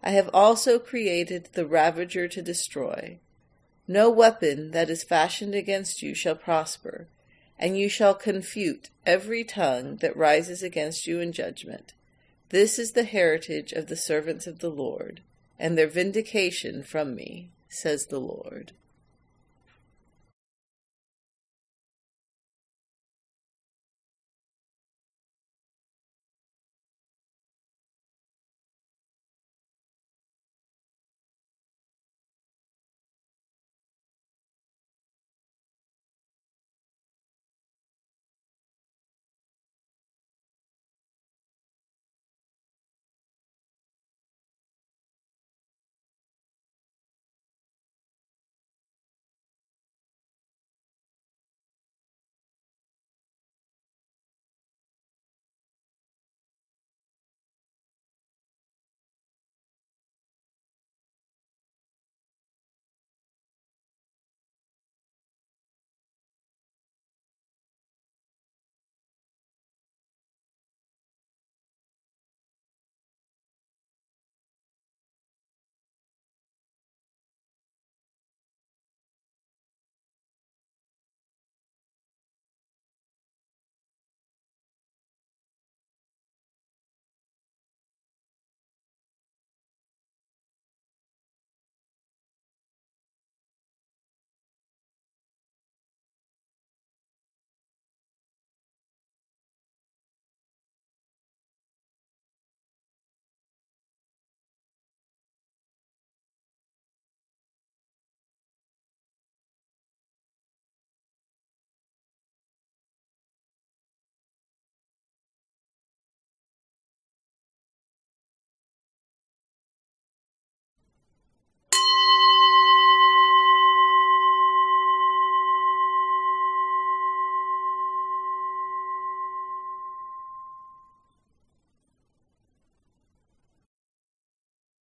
I 0.02 0.12
have 0.12 0.30
also 0.34 0.80
created 0.80 1.50
the 1.54 1.68
ravager 1.68 2.28
to 2.30 2.42
destroy. 2.42 3.20
No 3.88 4.10
weapon 4.10 4.72
that 4.72 4.90
is 4.90 5.04
fashioned 5.04 5.54
against 5.54 6.02
you 6.02 6.16
shall 6.16 6.36
prosper, 6.36 7.08
and 7.60 7.78
you 7.78 7.90
shall 7.90 8.16
confute 8.16 8.90
every 9.06 9.44
tongue 9.44 9.98
that 9.98 10.18
rises 10.18 10.64
against 10.64 11.06
you 11.06 11.20
in 11.20 11.32
judgment. 11.32 11.94
This 12.50 12.80
is 12.80 12.94
the 12.94 13.04
heritage 13.04 13.74
of 13.74 13.88
the 13.88 13.98
servants 13.98 14.48
of 14.48 14.60
the 14.60 14.70
Lord, 14.70 15.22
and 15.60 15.78
their 15.78 15.88
vindication 15.88 16.82
from 16.82 17.16
me, 17.16 17.50
says 17.68 18.06
the 18.06 18.22
Lord. 18.22 18.72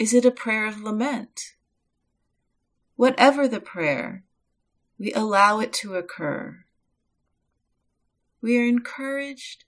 Is 0.00 0.14
it 0.14 0.24
a 0.24 0.30
prayer 0.30 0.64
of 0.64 0.80
lament? 0.80 1.56
Whatever 2.96 3.46
the 3.46 3.60
prayer, 3.60 4.24
we 4.98 5.12
allow 5.12 5.60
it 5.60 5.74
to 5.74 5.94
occur. 5.94 6.64
We 8.40 8.58
are 8.58 8.64
encouraged 8.64 9.64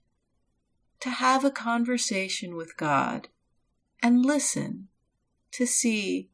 to 1.00 1.10
have 1.10 1.44
a 1.44 1.50
conversation 1.50 2.56
with 2.56 2.78
God 2.78 3.28
and 4.02 4.24
listen 4.24 4.88
to 5.50 5.66
see 5.66 6.30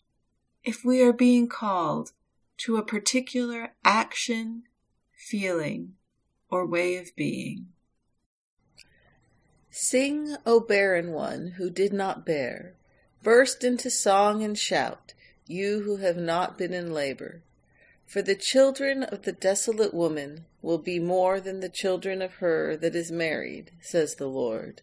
if 0.63 0.85
we 0.85 1.03
are 1.03 1.13
being 1.13 1.49
called 1.49 2.13
to 2.59 2.77
a 2.77 2.85
particular 2.85 3.73
action, 3.85 4.63
feeling, 5.13 5.95
or 6.49 6.65
way 6.65 6.97
of 6.99 7.17
being. 7.17 7.71
Sing, 9.73 10.37
O 10.47 10.61
barren 10.61 11.11
one 11.11 11.55
who 11.57 11.69
did 11.69 11.93
not 11.93 12.25
bear. 12.25 12.78
Burst 13.23 13.65
into 13.65 13.91
song 13.91 14.43
and 14.43 14.57
shout, 14.57 15.15
you 15.47 15.83
who 15.83 15.97
have 15.97 16.17
not 16.17 16.57
been 16.57 16.73
in 16.73 16.93
labor. 16.93 17.43
For 18.07 18.23
the 18.23 18.35
children 18.35 19.03
of 19.03 19.23
the 19.23 19.33
desolate 19.33 19.93
woman 19.93 20.47
will 20.63 20.79
be 20.79 20.99
more 20.99 21.41
than 21.41 21.61
the 21.61 21.69
children 21.69 22.23
of 22.23 22.35
her 22.35 22.77
that 22.77 22.95
is 22.95 23.11
married, 23.11 23.71
says 23.81 24.15
the 24.15 24.29
Lord. 24.29 24.83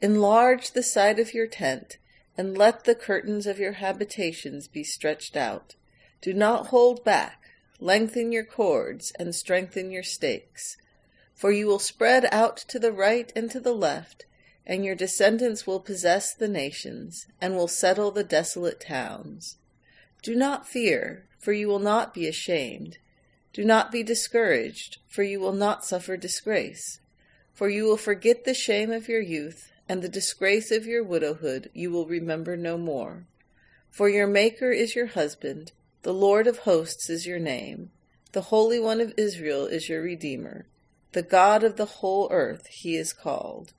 Enlarge 0.00 0.70
the 0.70 0.82
side 0.82 1.18
of 1.18 1.34
your 1.34 1.48
tent, 1.48 1.98
and 2.36 2.56
let 2.56 2.84
the 2.84 2.94
curtains 2.94 3.46
of 3.46 3.58
your 3.58 3.72
habitations 3.72 4.68
be 4.68 4.84
stretched 4.84 5.36
out. 5.36 5.74
Do 6.20 6.32
not 6.32 6.68
hold 6.68 7.02
back. 7.02 7.42
Lengthen 7.80 8.30
your 8.30 8.44
cords 8.44 9.12
and 9.18 9.34
strengthen 9.34 9.90
your 9.90 10.04
stakes. 10.04 10.76
For 11.34 11.50
you 11.50 11.66
will 11.66 11.80
spread 11.80 12.28
out 12.30 12.56
to 12.68 12.78
the 12.78 12.92
right 12.92 13.32
and 13.34 13.50
to 13.50 13.58
the 13.58 13.74
left, 13.74 14.26
and 14.68 14.84
your 14.84 14.94
descendants 14.94 15.66
will 15.66 15.80
possess 15.80 16.34
the 16.34 16.46
nations, 16.46 17.26
and 17.40 17.56
will 17.56 17.66
settle 17.66 18.10
the 18.10 18.22
desolate 18.22 18.78
towns. 18.78 19.56
Do 20.22 20.36
not 20.36 20.68
fear, 20.68 21.24
for 21.38 21.54
you 21.54 21.68
will 21.68 21.78
not 21.78 22.12
be 22.12 22.28
ashamed. 22.28 22.98
Do 23.54 23.64
not 23.64 23.90
be 23.90 24.02
discouraged, 24.02 24.98
for 25.08 25.22
you 25.22 25.40
will 25.40 25.54
not 25.54 25.86
suffer 25.86 26.18
disgrace. 26.18 27.00
For 27.54 27.70
you 27.70 27.84
will 27.84 27.96
forget 27.96 28.44
the 28.44 28.52
shame 28.52 28.92
of 28.92 29.08
your 29.08 29.22
youth, 29.22 29.72
and 29.88 30.02
the 30.02 30.08
disgrace 30.08 30.70
of 30.70 30.84
your 30.84 31.02
widowhood 31.02 31.70
you 31.72 31.90
will 31.90 32.06
remember 32.06 32.54
no 32.54 32.76
more. 32.76 33.24
For 33.90 34.10
your 34.10 34.26
Maker 34.26 34.70
is 34.70 34.94
your 34.94 35.06
husband, 35.06 35.72
the 36.02 36.12
Lord 36.12 36.46
of 36.46 36.58
hosts 36.58 37.08
is 37.08 37.26
your 37.26 37.38
name, 37.38 37.90
the 38.32 38.42
Holy 38.42 38.78
One 38.78 39.00
of 39.00 39.14
Israel 39.16 39.66
is 39.66 39.88
your 39.88 40.02
Redeemer, 40.02 40.66
the 41.12 41.22
God 41.22 41.64
of 41.64 41.76
the 41.76 41.86
whole 41.86 42.28
earth 42.30 42.66
he 42.66 42.96
is 42.96 43.14
called. 43.14 43.72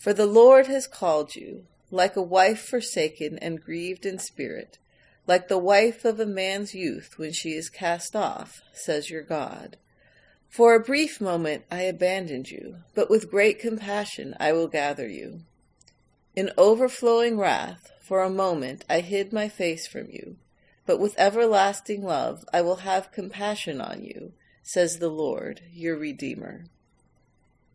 For 0.00 0.14
the 0.14 0.24
Lord 0.24 0.66
has 0.66 0.86
called 0.86 1.36
you, 1.36 1.66
like 1.90 2.16
a 2.16 2.22
wife 2.22 2.62
forsaken 2.62 3.38
and 3.38 3.62
grieved 3.62 4.06
in 4.06 4.18
spirit, 4.18 4.78
like 5.26 5.48
the 5.48 5.58
wife 5.58 6.06
of 6.06 6.18
a 6.18 6.24
man's 6.24 6.74
youth 6.74 7.18
when 7.18 7.32
she 7.32 7.50
is 7.50 7.68
cast 7.68 8.16
off, 8.16 8.62
says 8.72 9.10
your 9.10 9.20
God. 9.20 9.76
For 10.48 10.74
a 10.74 10.80
brief 10.80 11.20
moment 11.20 11.64
I 11.70 11.82
abandoned 11.82 12.50
you, 12.50 12.76
but 12.94 13.10
with 13.10 13.30
great 13.30 13.58
compassion 13.58 14.34
I 14.40 14.52
will 14.52 14.68
gather 14.68 15.06
you. 15.06 15.42
In 16.34 16.50
overflowing 16.56 17.36
wrath, 17.36 17.92
for 18.00 18.22
a 18.22 18.30
moment 18.30 18.86
I 18.88 19.00
hid 19.00 19.34
my 19.34 19.50
face 19.50 19.86
from 19.86 20.08
you, 20.08 20.38
but 20.86 20.98
with 20.98 21.14
everlasting 21.18 22.02
love 22.02 22.42
I 22.54 22.62
will 22.62 22.76
have 22.76 23.12
compassion 23.12 23.82
on 23.82 24.02
you, 24.02 24.32
says 24.62 24.96
the 24.96 25.10
Lord, 25.10 25.60
your 25.70 25.98
Redeemer. 25.98 26.64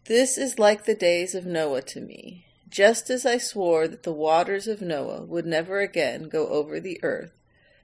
This 0.08 0.38
is 0.38 0.60
like 0.60 0.86
the 0.86 0.94
days 0.94 1.34
of 1.34 1.48
Noah 1.48 1.82
to 1.82 2.00
me. 2.00 2.46
Just 2.70 3.10
as 3.10 3.26
I 3.26 3.40
swore 3.40 3.88
that 3.88 4.04
the 4.04 4.14
waters 4.14 4.68
of 4.68 4.80
Noah 4.80 5.24
would 5.24 5.48
never 5.48 5.80
again 5.80 6.30
go 6.30 6.48
over 6.50 6.80
the 6.80 7.00
earth, 7.04 7.42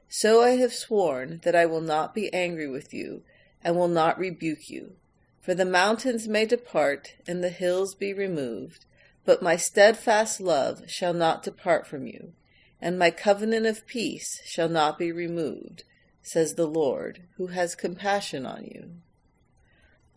so 0.08 0.44
I 0.44 0.52
have 0.58 0.72
sworn 0.72 1.40
that 1.44 1.56
I 1.56 1.66
will 1.66 1.82
not 1.82 2.14
be 2.14 2.32
angry 2.32 2.70
with 2.70 2.94
you 2.94 3.24
and 3.64 3.76
will 3.76 3.88
not 3.88 4.20
rebuke 4.20 4.70
you. 4.70 4.98
For 5.40 5.56
the 5.56 5.66
mountains 5.66 6.28
may 6.28 6.46
depart 6.46 7.16
and 7.26 7.44
the 7.44 7.50
hills 7.50 7.96
be 7.96 8.14
removed, 8.14 8.86
but 9.26 9.42
my 9.42 9.56
steadfast 9.56 10.40
love 10.40 10.84
shall 10.88 11.16
not 11.16 11.42
depart 11.42 11.88
from 11.88 12.06
you, 12.06 12.34
and 12.80 13.00
my 13.00 13.10
covenant 13.10 13.66
of 13.66 13.88
peace 13.88 14.44
shall 14.46 14.70
not 14.70 15.00
be 15.00 15.12
removed, 15.12 15.86
says 16.22 16.54
the 16.54 16.68
Lord, 16.68 17.24
who 17.38 17.48
has 17.48 17.74
compassion 17.74 18.46
on 18.46 18.66
you. 18.66 18.92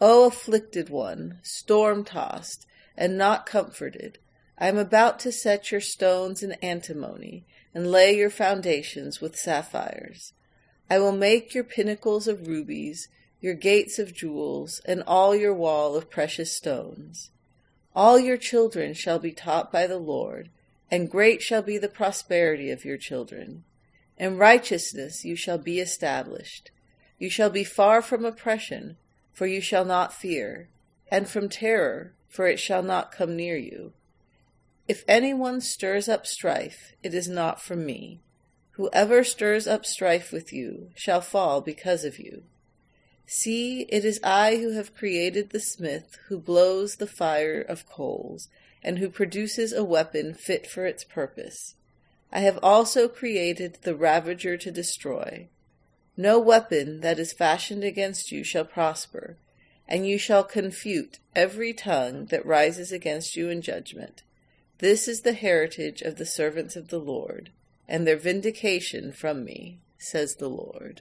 O 0.00 0.26
afflicted 0.26 0.88
one, 0.88 1.38
storm 1.42 2.04
tossed, 2.04 2.66
and 2.96 3.16
not 3.16 3.46
comforted, 3.46 4.18
I 4.58 4.68
am 4.68 4.78
about 4.78 5.18
to 5.20 5.32
set 5.32 5.70
your 5.70 5.80
stones 5.80 6.42
in 6.42 6.52
antimony, 6.62 7.44
and 7.74 7.90
lay 7.90 8.16
your 8.16 8.30
foundations 8.30 9.20
with 9.20 9.36
sapphires. 9.36 10.32
I 10.88 10.98
will 10.98 11.12
make 11.12 11.54
your 11.54 11.64
pinnacles 11.64 12.28
of 12.28 12.46
rubies, 12.46 13.08
your 13.40 13.54
gates 13.54 13.98
of 13.98 14.14
jewels, 14.14 14.80
and 14.84 15.02
all 15.06 15.34
your 15.34 15.54
wall 15.54 15.96
of 15.96 16.10
precious 16.10 16.56
stones. 16.56 17.30
All 17.94 18.18
your 18.18 18.36
children 18.36 18.94
shall 18.94 19.18
be 19.18 19.32
taught 19.32 19.72
by 19.72 19.86
the 19.86 19.98
Lord, 19.98 20.50
and 20.90 21.10
great 21.10 21.42
shall 21.42 21.62
be 21.62 21.78
the 21.78 21.88
prosperity 21.88 22.70
of 22.70 22.84
your 22.84 22.96
children. 22.96 23.64
In 24.16 24.38
righteousness 24.38 25.24
you 25.24 25.36
shall 25.36 25.58
be 25.58 25.80
established. 25.80 26.70
You 27.18 27.30
shall 27.30 27.50
be 27.50 27.64
far 27.64 28.02
from 28.02 28.24
oppression, 28.24 28.96
for 29.34 29.46
you 29.46 29.60
shall 29.60 29.84
not 29.84 30.14
fear, 30.14 30.68
and 31.10 31.28
from 31.28 31.48
terror, 31.48 32.14
for 32.28 32.46
it 32.46 32.58
shall 32.58 32.82
not 32.82 33.12
come 33.12 33.36
near 33.36 33.56
you. 33.56 33.92
If 34.88 35.04
anyone 35.06 35.60
stirs 35.60 36.08
up 36.08 36.26
strife, 36.26 36.94
it 37.02 37.12
is 37.12 37.28
not 37.28 37.60
from 37.60 37.84
me. 37.84 38.20
Whoever 38.72 39.24
stirs 39.24 39.66
up 39.66 39.84
strife 39.84 40.32
with 40.32 40.52
you 40.52 40.90
shall 40.94 41.20
fall 41.20 41.60
because 41.60 42.04
of 42.04 42.18
you. 42.18 42.44
See, 43.26 43.86
it 43.88 44.04
is 44.04 44.20
I 44.22 44.56
who 44.56 44.72
have 44.72 44.94
created 44.94 45.50
the 45.50 45.60
smith 45.60 46.18
who 46.28 46.38
blows 46.38 46.96
the 46.96 47.06
fire 47.06 47.60
of 47.60 47.88
coals, 47.88 48.48
and 48.82 48.98
who 48.98 49.08
produces 49.08 49.72
a 49.72 49.82
weapon 49.82 50.34
fit 50.34 50.66
for 50.66 50.86
its 50.86 51.04
purpose. 51.04 51.74
I 52.30 52.40
have 52.40 52.58
also 52.62 53.08
created 53.08 53.78
the 53.82 53.94
ravager 53.94 54.56
to 54.58 54.70
destroy. 54.70 55.48
No 56.16 56.38
weapon 56.38 57.00
that 57.00 57.18
is 57.18 57.32
fashioned 57.32 57.82
against 57.82 58.30
you 58.30 58.44
shall 58.44 58.64
prosper, 58.64 59.36
and 59.88 60.06
you 60.06 60.18
shall 60.18 60.44
confute 60.44 61.18
every 61.34 61.72
tongue 61.72 62.26
that 62.26 62.46
rises 62.46 62.92
against 62.92 63.36
you 63.36 63.48
in 63.48 63.62
judgment. 63.62 64.22
This 64.78 65.08
is 65.08 65.22
the 65.22 65.32
heritage 65.32 66.02
of 66.02 66.16
the 66.16 66.26
servants 66.26 66.76
of 66.76 66.88
the 66.88 66.98
Lord, 66.98 67.50
and 67.88 68.06
their 68.06 68.16
vindication 68.16 69.12
from 69.12 69.44
me, 69.44 69.78
says 69.98 70.36
the 70.36 70.48
Lord. 70.48 71.00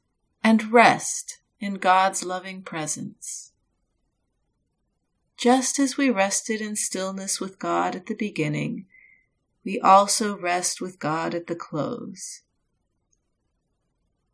and 0.43 0.71
rest 0.71 1.39
in 1.59 1.75
God's 1.75 2.23
loving 2.23 2.61
presence. 2.63 3.51
Just 5.37 5.79
as 5.79 5.97
we 5.97 6.09
rested 6.09 6.61
in 6.61 6.75
stillness 6.75 7.39
with 7.39 7.59
God 7.59 7.95
at 7.95 8.05
the 8.07 8.15
beginning, 8.15 8.85
we 9.63 9.79
also 9.79 10.37
rest 10.37 10.81
with 10.81 10.99
God 10.99 11.33
at 11.35 11.47
the 11.47 11.55
close. 11.55 12.41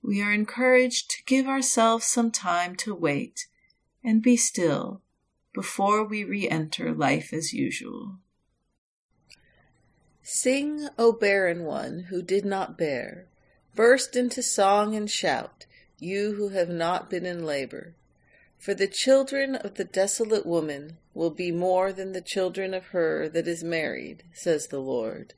we 0.08 0.22
are 0.22 0.32
encouraged 0.32 1.10
to 1.12 1.24
give 1.26 1.48
ourselves 1.48 2.06
some 2.06 2.32
time 2.32 2.76
to 2.78 2.96
wait 2.96 3.48
and 4.04 4.22
be 4.22 4.38
still 4.38 5.02
before 5.54 6.02
we 6.02 6.24
re 6.24 6.48
enter 6.48 6.94
life 6.94 7.34
as 7.34 7.52
usual. 7.52 8.16
Sing, 10.24 10.88
O 10.98 11.12
barren 11.12 11.66
one 11.66 12.06
who 12.10 12.22
did 12.22 12.46
not 12.46 12.78
bear. 12.78 13.28
Burst 13.76 14.16
into 14.16 14.42
song 14.42 14.96
and 14.96 15.10
shout, 15.12 15.66
you 16.00 16.34
who 16.36 16.50
have 16.50 16.70
not 16.70 17.10
been 17.10 17.26
in 17.26 17.46
labor. 17.46 17.96
For 18.58 18.74
the 18.74 18.88
children 18.88 19.56
of 19.56 19.76
the 19.76 19.84
desolate 19.84 20.46
woman 20.46 20.98
will 21.14 21.30
be 21.30 21.52
more 21.52 21.94
than 21.94 22.12
the 22.12 22.22
children 22.22 22.74
of 22.74 22.88
her 22.88 23.30
that 23.30 23.48
is 23.48 23.64
married, 23.64 24.24
says 24.34 24.68
the 24.68 24.80
Lord. 24.80 25.34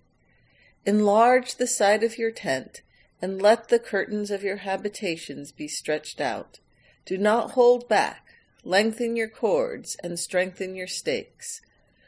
Enlarge 0.85 1.55
the 1.55 1.67
side 1.67 2.03
of 2.03 2.17
your 2.17 2.31
tent, 2.31 2.81
and 3.21 3.41
let 3.41 3.67
the 3.67 3.79
curtains 3.79 4.31
of 4.31 4.43
your 4.43 4.57
habitations 4.57 5.51
be 5.51 5.67
stretched 5.67 6.21
out. 6.21 6.59
Do 7.05 7.17
not 7.17 7.51
hold 7.51 7.87
back. 7.87 8.25
Lengthen 8.63 9.15
your 9.15 9.29
cords 9.29 9.95
and 10.03 10.19
strengthen 10.19 10.75
your 10.75 10.87
stakes. 10.87 11.61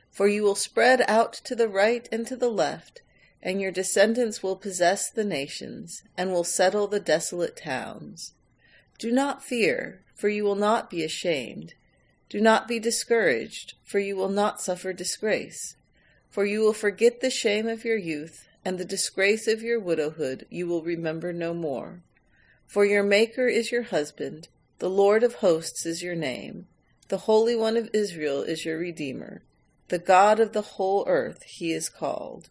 For 0.09 0.27
you 0.27 0.43
will 0.43 0.55
spread 0.55 1.01
out 1.07 1.33
to 1.45 1.55
the 1.55 1.69
right 1.69 2.07
and 2.11 2.27
to 2.27 2.35
the 2.35 2.49
left, 2.49 3.01
and 3.41 3.61
your 3.61 3.71
descendants 3.71 4.43
will 4.43 4.55
possess 4.55 5.09
the 5.09 5.23
nations, 5.23 6.03
and 6.17 6.31
will 6.31 6.43
settle 6.43 6.87
the 6.87 6.99
desolate 6.99 7.57
towns. 7.57 8.33
Do 9.01 9.11
not 9.11 9.43
fear, 9.43 10.03
for 10.13 10.29
you 10.29 10.43
will 10.43 10.53
not 10.53 10.91
be 10.91 11.03
ashamed. 11.03 11.73
Do 12.29 12.39
not 12.39 12.67
be 12.67 12.77
discouraged, 12.77 13.73
for 13.83 13.97
you 13.97 14.15
will 14.15 14.29
not 14.29 14.61
suffer 14.61 14.93
disgrace. 14.93 15.75
For 16.29 16.45
you 16.45 16.59
will 16.59 16.73
forget 16.73 17.19
the 17.19 17.31
shame 17.31 17.67
of 17.67 17.83
your 17.83 17.97
youth, 17.97 18.47
and 18.63 18.77
the 18.77 18.85
disgrace 18.85 19.47
of 19.47 19.63
your 19.63 19.79
widowhood 19.79 20.45
you 20.51 20.67
will 20.67 20.83
remember 20.83 21.33
no 21.33 21.51
more. 21.51 22.03
For 22.67 22.85
your 22.85 23.01
Maker 23.01 23.47
is 23.47 23.71
your 23.71 23.81
husband, 23.81 24.49
the 24.77 24.87
Lord 24.87 25.23
of 25.23 25.33
hosts 25.33 25.83
is 25.83 26.03
your 26.03 26.13
name, 26.13 26.67
the 27.07 27.25
Holy 27.25 27.55
One 27.55 27.77
of 27.77 27.89
Israel 27.93 28.43
is 28.43 28.65
your 28.65 28.77
Redeemer. 28.77 29.41
The 29.87 29.97
God 29.97 30.39
of 30.39 30.53
the 30.53 30.77
whole 30.77 31.05
earth 31.07 31.41
he 31.41 31.71
is 31.71 31.89
called. 31.89 32.49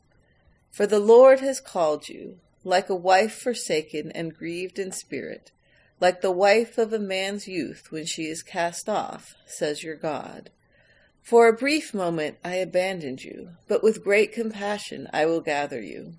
For 0.73 0.89
the 0.89 0.99
Lord 0.99 1.39
has 1.39 1.61
called 1.61 2.09
you, 2.09 2.41
like 2.65 2.89
a 2.89 2.97
wife 2.97 3.41
forsaken 3.41 4.11
and 4.11 4.37
grieved 4.37 4.81
in 4.81 4.91
spirit, 4.91 5.53
like 6.01 6.23
the 6.23 6.31
wife 6.31 6.79
of 6.79 6.93
a 6.93 6.99
man's 6.99 7.47
youth 7.47 7.89
when 7.91 8.07
she 8.07 8.25
is 8.25 8.43
cast 8.43 8.89
off, 8.89 9.35
says 9.47 9.83
your 9.83 9.97
God. 9.97 10.51
For 11.23 11.47
a 11.47 11.57
brief 11.57 11.93
moment 11.93 12.39
I 12.45 12.55
abandoned 12.55 13.23
you, 13.23 13.51
but 13.69 13.83
with 13.83 14.03
great 14.03 14.33
compassion 14.33 15.09
I 15.13 15.27
will 15.27 15.41
gather 15.41 15.81
you. 15.81 16.15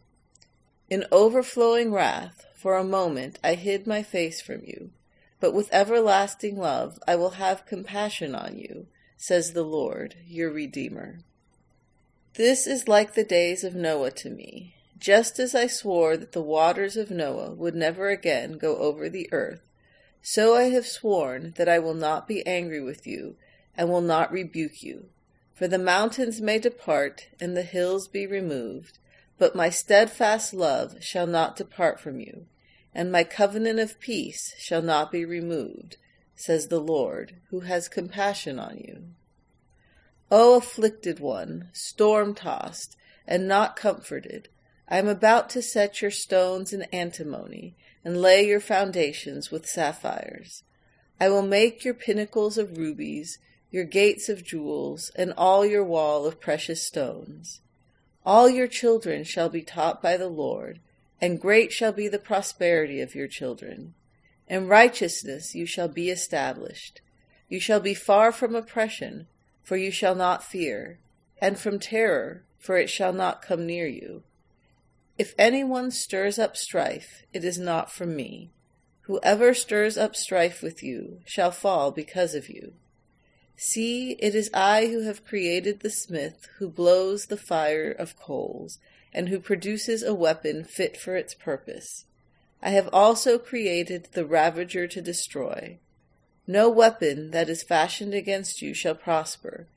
In 0.90 1.06
overflowing 1.12 1.92
wrath, 1.92 2.46
for 2.56 2.78
a 2.78 2.84
moment 2.84 3.40
I 3.44 3.56
hid 3.56 3.88
my 3.88 4.04
face 4.04 4.42
from 4.42 4.62
you, 4.64 4.92
but 5.40 5.54
with 5.54 5.74
everlasting 5.74 6.58
love 6.58 7.00
I 7.08 7.16
will 7.16 7.32
have 7.32 7.66
compassion 7.66 8.36
on 8.36 8.58
you 8.58 8.88
says 9.22 9.54
the 9.54 9.62
Lord, 9.64 10.16
your 10.26 10.50
Redeemer. 10.50 11.20
This 12.34 12.66
is 12.66 12.88
like 12.88 13.14
the 13.14 13.24
days 13.24 13.64
of 13.64 13.76
Noah 13.76 14.10
to 14.12 14.32
me. 14.32 14.74
Just 14.98 15.38
as 15.38 15.54
I 15.54 15.68
swore 15.68 16.18
that 16.18 16.32
the 16.32 16.42
waters 16.42 16.98
of 16.98 17.12
Noah 17.12 17.52
would 17.52 17.76
never 17.76 18.10
again 18.10 18.58
go 18.58 18.78
over 18.78 19.10
the 19.10 19.30
earth, 19.32 19.62
so 20.22 20.56
I 20.56 20.64
have 20.70 20.86
sworn 20.86 21.54
that 21.58 21.70
I 21.70 21.80
will 21.80 21.94
not 21.94 22.28
be 22.28 22.46
angry 22.46 22.82
with 22.82 23.08
you 23.08 23.36
and 23.76 23.90
will 23.90 24.02
not 24.02 24.32
rebuke 24.32 24.84
you. 24.84 25.08
For 25.54 25.68
the 25.68 25.78
mountains 25.78 26.42
may 26.42 26.60
depart 26.60 27.28
and 27.40 27.56
the 27.56 27.64
hills 27.64 28.08
be 28.08 28.26
removed, 28.26 29.00
but 29.38 29.56
my 29.56 29.70
steadfast 29.70 30.54
love 30.54 30.96
shall 31.02 31.28
not 31.28 31.56
depart 31.56 32.00
from 32.00 32.20
you, 32.20 32.46
and 32.94 33.12
my 33.12 33.24
covenant 33.24 33.80
of 33.80 34.00
peace 34.00 34.54
shall 34.60 34.82
not 34.82 35.12
be 35.12 35.26
removed, 35.26 35.98
says 36.36 36.68
the 36.68 36.80
Lord, 36.80 37.36
who 37.50 37.62
has 37.62 37.88
compassion 37.88 38.60
on 38.60 38.78
you. 38.78 39.04
O 40.30 40.58
afflicted 40.58 41.20
one, 41.20 41.70
storm 41.74 42.34
tossed, 42.34 42.96
and 43.28 43.48
not 43.48 43.76
comforted, 43.76 44.50
I 44.92 44.98
am 44.98 45.08
about 45.08 45.50
to 45.52 45.62
set 45.62 46.02
your 46.02 46.12
stones 46.12 46.74
in 46.74 46.82
antimony, 46.92 47.76
and 48.04 48.22
lay 48.22 48.46
your 48.46 48.60
foundations 48.60 49.50
with 49.50 49.66
sapphires. 49.66 50.64
I 51.18 51.30
will 51.30 51.44
make 51.44 51.86
your 51.86 51.94
pinnacles 51.94 52.58
of 52.58 52.78
rubies, 52.78 53.40
your 53.70 53.86
gates 53.86 54.28
of 54.28 54.44
jewels, 54.44 55.10
and 55.16 55.34
all 55.38 55.66
your 55.66 55.86
wall 55.86 56.26
of 56.26 56.42
precious 56.42 56.86
stones. 56.86 57.62
All 58.26 58.50
your 58.50 58.68
children 58.68 59.24
shall 59.24 59.48
be 59.48 59.62
taught 59.62 60.02
by 60.02 60.18
the 60.18 60.28
Lord, 60.28 60.82
and 61.22 61.40
great 61.40 61.72
shall 61.72 61.94
be 61.94 62.10
the 62.10 62.20
prosperity 62.20 63.00
of 63.00 63.16
your 63.16 63.30
children. 63.30 63.94
In 64.50 64.68
righteousness 64.68 65.56
you 65.56 65.66
shall 65.66 65.88
be 65.88 66.10
established. 66.10 67.00
You 67.48 67.62
shall 67.62 67.80
be 67.80 67.94
far 67.94 68.34
from 68.34 68.56
oppression, 68.56 69.28
for 69.64 69.78
you 69.78 69.90
shall 69.90 70.16
not 70.16 70.44
fear, 70.44 71.00
and 71.42 71.58
from 71.58 71.80
terror, 71.80 72.44
for 72.60 72.76
it 72.76 72.90
shall 72.90 73.14
not 73.14 73.42
come 73.42 73.66
near 73.66 73.88
you. 73.88 74.24
If 75.18 75.36
anyone 75.38 75.92
stirs 75.92 76.40
up 76.40 76.56
strife, 76.56 77.24
it 77.34 77.44
is 77.44 77.60
not 77.60 77.92
from 77.92 78.16
me. 78.16 78.52
Whoever 79.02 79.54
stirs 79.54 79.98
up 79.98 80.16
strife 80.16 80.62
with 80.62 80.82
you 80.82 81.20
shall 81.26 81.52
fall 81.52 81.92
because 81.92 82.34
of 82.34 82.50
you. 82.50 82.74
See, 83.56 84.14
it 84.20 84.34
is 84.34 84.50
I 84.54 84.88
who 84.88 85.02
have 85.02 85.26
created 85.26 85.82
the 85.82 85.90
smith 85.90 86.48
who 86.58 86.70
blows 86.70 87.26
the 87.26 87.38
fire 87.38 87.92
of 87.92 88.18
coals, 88.18 88.80
and 89.14 89.30
who 89.30 89.40
produces 89.40 90.02
a 90.02 90.16
weapon 90.16 90.64
fit 90.64 90.98
for 90.98 91.16
its 91.16 91.34
purpose. 91.34 92.06
I 92.62 92.70
have 92.70 92.90
also 92.94 93.38
created 93.38 94.10
the 94.14 94.26
ravager 94.26 94.88
to 94.88 95.02
destroy. 95.02 95.78
No 96.48 96.70
weapon 96.70 97.32
that 97.32 97.50
is 97.50 97.64
fashioned 97.64 98.14
against 98.14 98.62
you 98.62 98.74
shall 98.74 98.96
prosper, 98.96 99.68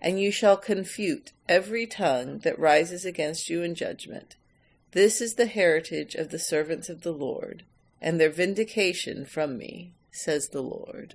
and 0.00 0.20
you 0.20 0.30
shall 0.30 0.56
confute 0.56 1.32
every 1.48 1.86
tongue 1.86 2.38
that 2.40 2.58
rises 2.58 3.04
against 3.04 3.48
you 3.48 3.62
in 3.62 3.74
judgment. 3.74 4.36
This 4.94 5.20
is 5.20 5.34
the 5.34 5.46
heritage 5.46 6.14
of 6.14 6.28
the 6.28 6.38
servants 6.38 6.88
of 6.88 7.02
the 7.02 7.12
Lord, 7.12 7.64
and 8.00 8.20
their 8.20 8.30
vindication 8.30 9.24
from 9.24 9.58
me, 9.58 9.90
says 10.12 10.50
the 10.50 10.62
Lord. 10.62 11.14